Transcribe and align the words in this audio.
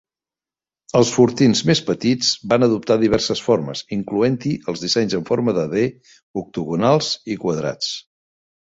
Els 0.99 1.11
fortins 1.15 1.61
més 1.71 1.81
petits 1.89 2.31
van 2.53 2.67
adoptar 2.69 2.97
diverses 3.03 3.45
formes, 3.49 3.85
incloent-hi 3.99 4.57
els 4.75 4.85
dissenys 4.87 5.19
amb 5.21 5.31
forma 5.35 5.59
de 5.63 5.69
D, 5.77 5.89
octogonals 6.45 7.17
i 7.37 7.41
quadrats. 7.47 7.97